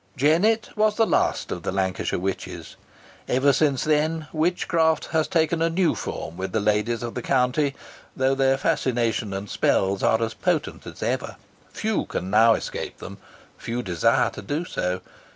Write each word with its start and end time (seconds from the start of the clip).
Jennet 0.17 0.71
was 0.75 0.95
the 0.95 1.05
last 1.05 1.51
of 1.51 1.61
the 1.61 1.71
Lancashire 1.71 2.17
Witches. 2.19 2.75
Ever 3.27 3.53
since 3.53 3.83
then 3.83 4.25
witchcraft 4.33 5.05
has 5.11 5.27
taken 5.27 5.61
a 5.61 5.69
new 5.69 5.93
form 5.93 6.37
with 6.37 6.53
the 6.53 6.59
ladies 6.59 7.03
of 7.03 7.13
the 7.13 7.21
county 7.21 7.75
though 8.15 8.33
their 8.33 8.57
fascination 8.57 9.31
and 9.31 9.47
spells 9.47 10.01
are 10.01 10.19
as 10.23 10.33
potent 10.33 10.87
as 10.87 11.03
ever. 11.03 11.35
Few 11.71 12.05
can 12.05 12.31
now 12.31 12.55
escape 12.55 12.97
them, 12.97 13.19
few 13.59 13.83
desire 13.83 14.31
to 14.31 14.41
do 14.41 14.65
so. 14.65 15.01